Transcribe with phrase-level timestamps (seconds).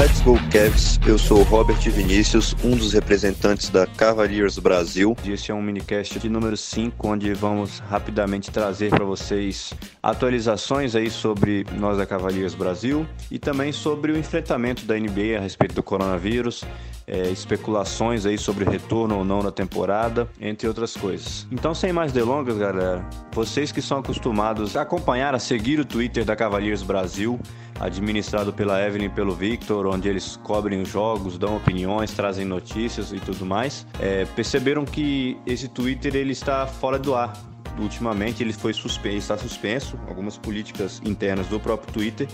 [0.00, 5.14] Let's Go Cavs, eu sou Robert Vinícius, um dos representantes da Cavaliers Brasil.
[5.26, 11.10] Este é um minicast de número 5, onde vamos rapidamente trazer para vocês atualizações aí
[11.10, 15.82] sobre nós da Cavaliers Brasil e também sobre o enfrentamento da NBA a respeito do
[15.82, 16.64] coronavírus,
[17.06, 21.46] é, especulações aí sobre retorno ou não na temporada, entre outras coisas.
[21.50, 26.24] Então, sem mais delongas, galera, vocês que são acostumados a acompanhar, a seguir o Twitter
[26.24, 27.38] da Cavaliers Brasil,
[27.80, 33.12] administrado pela Evelyn e pelo Victor, onde eles cobrem os jogos, dão opiniões, trazem notícias
[33.12, 37.32] e tudo mais, é, perceberam que esse Twitter ele está fora do ar.
[37.78, 42.28] Ultimamente ele foi suspenso, está suspenso, algumas políticas internas do próprio Twitter.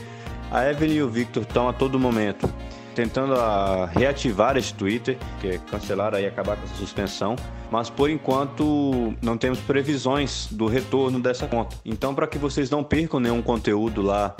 [0.51, 2.49] A Evelyn e o Victor estão a todo momento
[2.97, 7.37] tentando a reativar esse Twitter, que é cancelar e acabar com essa suspensão,
[7.71, 11.77] mas por enquanto não temos previsões do retorno dessa conta.
[11.85, 14.35] Então, para que vocês não percam nenhum conteúdo lá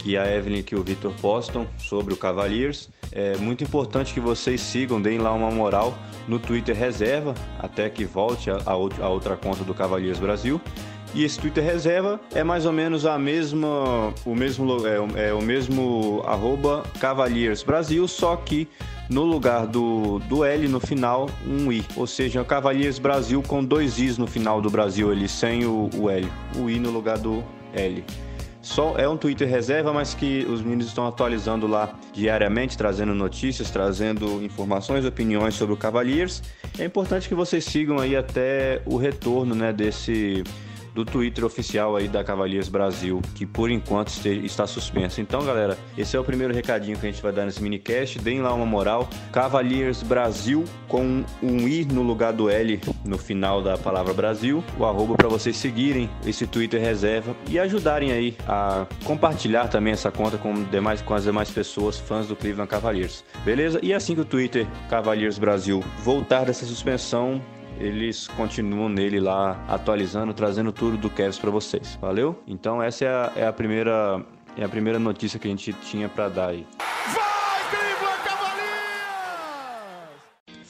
[0.00, 2.88] que a Evelyn e o Victor postam sobre o Cavaliers.
[3.12, 5.94] É muito importante que vocês sigam, deem lá uma moral
[6.26, 10.60] no Twitter Reserva, até que volte a, a outra conta do Cavaliers Brasil.
[11.12, 15.42] E esse Twitter Reserva é mais ou menos a mesma, o mesmo, é, é o
[15.42, 18.68] mesmo arroba Cavaliers Brasil, só que
[19.08, 21.84] no lugar do, do L no final, um I.
[21.96, 26.08] Ou seja, Cavaliers Brasil com dois Is no final do Brasil ali, sem o, o
[26.08, 26.28] L.
[26.56, 27.42] O I no lugar do
[27.74, 28.04] L.
[28.62, 33.70] Só é um Twitter reserva, mas que os meninos estão atualizando lá diariamente, trazendo notícias,
[33.70, 36.42] trazendo informações, opiniões sobre o Cavaliers.
[36.78, 40.44] É importante que vocês sigam aí até o retorno, né, desse
[40.94, 45.20] do Twitter oficial aí da Cavaliers Brasil, que por enquanto está suspenso.
[45.20, 48.18] Então, galera, esse é o primeiro recadinho que a gente vai dar nesse minicast.
[48.18, 49.08] Deem lá uma moral.
[49.32, 54.84] Cavaliers Brasil com um I no lugar do L no final da palavra Brasil, o
[54.84, 60.36] arroba para vocês seguirem esse Twitter reserva e ajudarem aí a compartilhar também essa conta
[60.36, 63.24] com, demais, com as demais pessoas fãs do Cleveland Cavaliers.
[63.44, 63.78] Beleza?
[63.82, 67.40] E assim que o Twitter Cavaliers Brasil voltar dessa suspensão,
[67.80, 71.98] eles continuam nele lá atualizando, trazendo tudo do Cavs para vocês.
[72.00, 72.38] Valeu?
[72.46, 74.22] Então essa é a, é a, primeira
[74.56, 76.66] é a primeira notícia que a gente tinha para dar aí.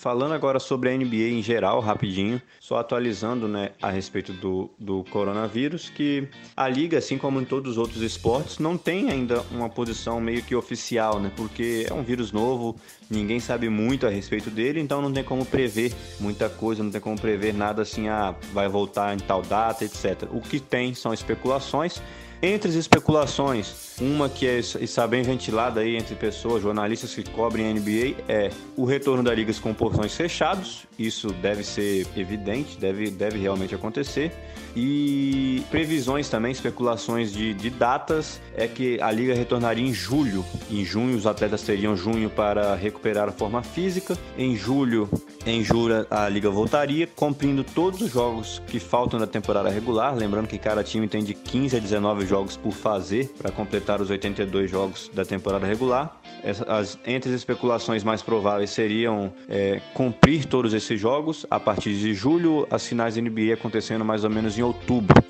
[0.01, 5.05] Falando agora sobre a NBA em geral, rapidinho, só atualizando né, a respeito do, do
[5.05, 9.69] coronavírus, que a liga, assim como em todos os outros esportes, não tem ainda uma
[9.69, 11.31] posição meio que oficial, né?
[11.37, 12.77] Porque é um vírus novo,
[13.11, 17.01] ninguém sabe muito a respeito dele, então não tem como prever muita coisa, não tem
[17.03, 20.27] como prever nada assim, ah, vai voltar em tal data, etc.
[20.33, 22.01] O que tem são especulações
[22.43, 27.67] entre as especulações, uma que é, está bem ventilada aí entre pessoas, jornalistas que cobrem
[27.67, 30.87] a NBA, é o retorno da ligas com portões fechados.
[30.99, 34.33] Isso deve ser evidente, deve, deve realmente acontecer.
[34.75, 40.45] E previsões também, especulações de, de datas, é que a liga retornaria em julho.
[40.71, 44.17] Em junho, os atletas teriam junho para recuperar a forma física.
[44.39, 45.09] Em julho,
[45.45, 50.15] em julho a liga voltaria, cumprindo todos os jogos que faltam da temporada regular.
[50.15, 54.09] Lembrando que cada time tem de 15 a 19 jogos por fazer para completar os
[54.09, 56.19] 82 jogos da temporada regular.
[56.67, 62.15] As, entre as especulações mais prováveis seriam é, cumprir todos esses jogos a partir de
[62.15, 65.23] julho, as finais da NBA acontecendo mais ou menos em outubro,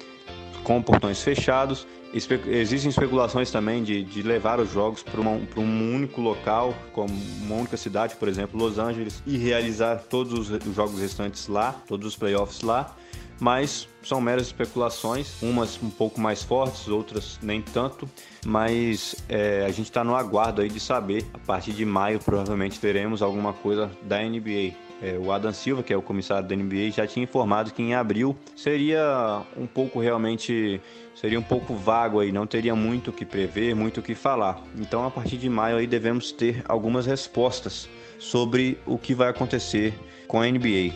[0.62, 1.86] com portões fechados.
[2.12, 7.54] Espe existem especulações também de, de levar os jogos para um único local, como uma
[7.54, 12.16] única cidade, por exemplo, Los Angeles, e realizar todos os jogos restantes lá, todos os
[12.16, 12.94] playoffs lá
[13.40, 18.08] mas são meras especulações, umas um pouco mais fortes, outras nem tanto,
[18.44, 21.26] mas é, a gente está no aguardo aí de saber.
[21.32, 24.74] A partir de maio provavelmente teremos alguma coisa da NBA.
[25.02, 27.94] É, o Adam Silva, que é o comissário da NBA, já tinha informado que em
[27.94, 30.78] abril seria um pouco realmente
[31.14, 34.62] seria um pouco vago aí, não teria muito o que prever, muito o que falar.
[34.78, 37.88] Então, a partir de maio aí devemos ter algumas respostas
[38.18, 39.94] sobre o que vai acontecer
[40.26, 40.94] com a NBA.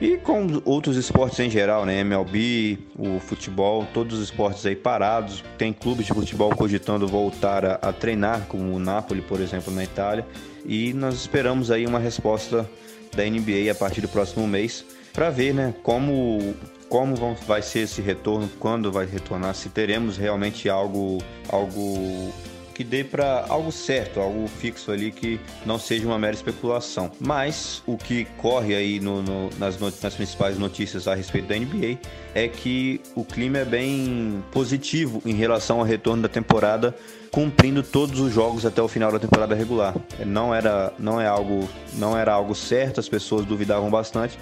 [0.00, 2.00] E com outros esportes em geral, né?
[2.00, 5.44] MLB, o futebol, todos os esportes aí parados.
[5.58, 9.84] Tem clubes de futebol cogitando voltar a, a treinar, como o Napoli, por exemplo, na
[9.84, 10.26] Itália.
[10.64, 12.68] E nós esperamos aí uma resposta
[13.14, 16.54] da NBA a partir do próximo mês para ver, né, como
[16.88, 17.14] como
[17.46, 21.18] vai ser esse retorno, quando vai retornar, se teremos realmente algo
[21.48, 22.32] algo
[22.74, 27.10] que dê para algo certo, algo fixo ali que não seja uma mera especulação.
[27.20, 31.98] Mas o que corre aí no, no, nas, nas principais notícias a respeito da NBA
[32.34, 36.94] é que o clima é bem positivo em relação ao retorno da temporada
[37.30, 39.94] cumprindo todos os jogos até o final da temporada regular.
[40.26, 44.38] Não era, não é algo, não era algo certo, as pessoas duvidavam bastante,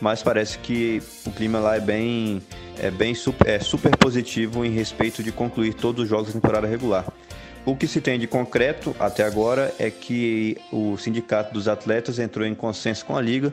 [0.00, 2.40] mas parece que o clima lá é bem,
[2.78, 6.66] é bem super, é super positivo em respeito de concluir todos os jogos da temporada
[6.66, 7.04] regular.
[7.64, 12.46] O que se tem de concreto até agora é que o Sindicato dos Atletas entrou
[12.46, 13.52] em consenso com a Liga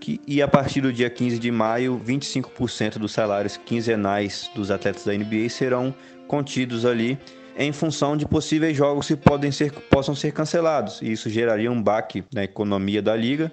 [0.00, 5.04] que, e a partir do dia 15 de maio, 25% dos salários quinzenais dos atletas
[5.04, 5.94] da NBA serão
[6.26, 7.18] contidos ali
[7.56, 11.00] em função de possíveis jogos que podem ser, possam ser cancelados.
[11.00, 13.50] E isso geraria um baque na economia da liga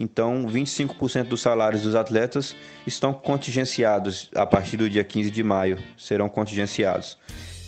[0.00, 2.54] então, 25% dos salários dos atletas
[2.86, 7.18] estão contingenciados a partir do dia 15 de maio, serão contingenciados.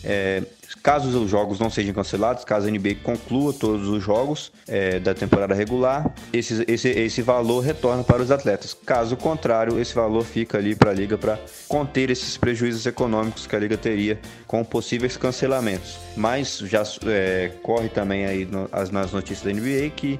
[0.01, 0.41] É,
[0.75, 5.13] caso os jogos não sejam cancelados, caso a NBA conclua todos os jogos é, da
[5.13, 8.73] temporada regular, esse, esse, esse valor retorna para os atletas.
[8.85, 13.55] Caso contrário, esse valor fica ali para a liga para conter esses prejuízos econômicos que
[13.55, 15.97] a liga teria com possíveis cancelamentos.
[16.15, 20.19] Mas já é, corre também aí no, as, nas notícias da NBA que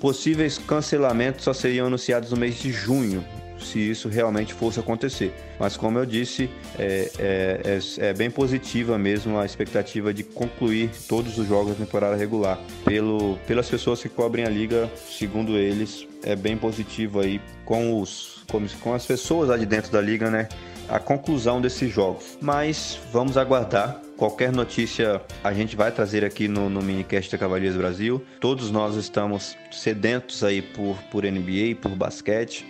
[0.00, 3.22] Possíveis cancelamentos só seriam anunciados no mês de junho,
[3.62, 5.32] se isso realmente fosse acontecer.
[5.58, 10.90] Mas como eu disse, é, é, é, é, bem positiva mesmo a expectativa de concluir
[11.08, 12.58] todos os jogos da temporada regular.
[12.84, 18.40] Pelo, pelas pessoas que cobrem a liga, segundo eles, é bem positivo aí com os
[18.50, 20.48] com, com as pessoas lá de dentro da liga, né?
[20.88, 22.36] A conclusão desses jogos.
[22.40, 27.74] Mas vamos aguardar Qualquer notícia a gente vai trazer aqui no, no minicast da Cavaliers
[27.74, 28.22] Brasil.
[28.38, 32.66] Todos nós estamos sedentos aí por, por NBA, por basquete,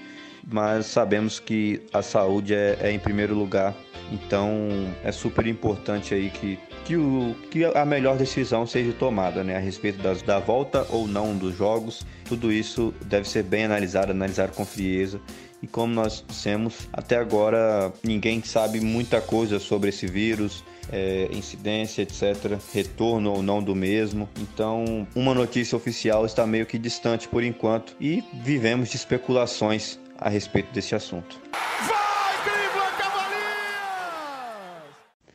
[0.47, 3.75] mas sabemos que a saúde é, é em primeiro lugar.
[4.13, 4.69] Então
[5.05, 9.61] é super importante aí que, que, o, que a melhor decisão seja tomada né, a
[9.61, 12.05] respeito das, da volta ou não dos jogos.
[12.25, 15.21] Tudo isso deve ser bem analisado, analisado com frieza
[15.63, 22.03] e como nós dissemos, até agora ninguém sabe muita coisa sobre esse vírus, é, incidência,
[22.03, 24.29] etc., retorno ou não do mesmo.
[24.39, 30.29] Então, uma notícia oficial está meio que distante por enquanto e vivemos de especulações a
[30.29, 31.41] respeito desse assunto.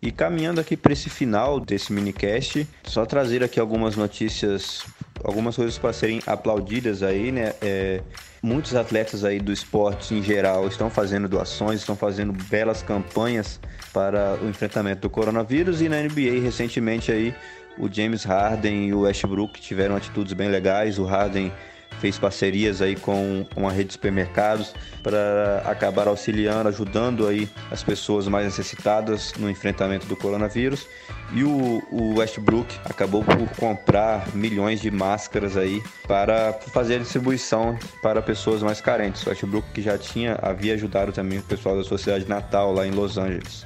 [0.02, 4.86] E caminhando aqui para esse final desse minicast, só trazer aqui algumas notícias,
[5.24, 7.54] algumas coisas para serem aplaudidas aí, né?
[7.60, 8.04] É,
[8.40, 13.60] muitos atletas aí do esporte em geral estão fazendo doações, estão fazendo belas campanhas
[13.92, 17.34] para o enfrentamento do coronavírus e na NBA recentemente aí
[17.76, 21.00] o James Harden e o Westbrook tiveram atitudes bem legais.
[21.00, 21.52] O Harden
[22.00, 28.28] fez parcerias aí com uma rede de supermercados para acabar auxiliando, ajudando aí as pessoas
[28.28, 30.88] mais necessitadas no enfrentamento do coronavírus.
[31.34, 37.78] E o, o Westbrook acabou por comprar milhões de máscaras aí para fazer a distribuição
[38.02, 39.26] para pessoas mais carentes.
[39.26, 42.92] O Westbrook que já tinha havia ajudado também o pessoal da Sociedade Natal lá em
[42.92, 43.66] Los Angeles.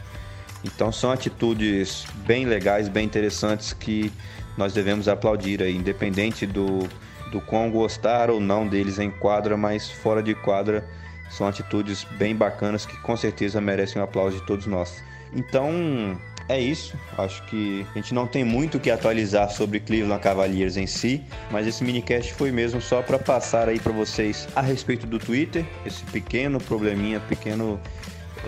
[0.63, 4.11] Então são atitudes bem legais, bem interessantes que
[4.57, 6.87] nós devemos aplaudir aí, independente do
[7.31, 10.87] do quão gostar ou não deles em quadra, mas fora de quadra
[11.29, 15.03] são atitudes bem bacanas que com certeza merecem o um aplauso de todos nós.
[15.33, 16.17] Então
[16.49, 16.97] é isso.
[17.17, 21.23] Acho que a gente não tem muito o que atualizar sobre Cleveland Cavaliers em si,
[21.51, 25.63] mas esse minicast foi mesmo só para passar aí para vocês a respeito do Twitter,
[25.85, 27.79] esse pequeno probleminha, pequeno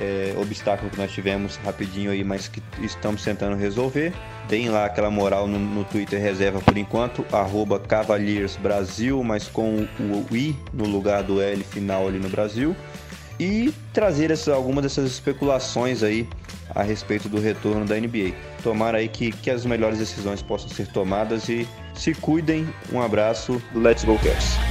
[0.01, 4.11] é, obstáculo que nós tivemos rapidinho aí, mas que estamos tentando resolver.
[4.49, 9.87] Deem lá aquela moral no, no Twitter reserva por enquanto, arroba Cavaliers Brasil, mas com
[9.99, 12.75] o I no lugar do L final ali no Brasil.
[13.39, 16.27] E trazer essa, algumas dessas especulações aí
[16.73, 18.33] a respeito do retorno da NBA.
[18.63, 22.67] Tomara aí que, que as melhores decisões possam ser tomadas e se cuidem.
[22.91, 24.70] Um abraço, let's go Cavs!